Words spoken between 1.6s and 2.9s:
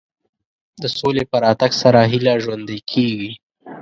سره هیله ژوندۍ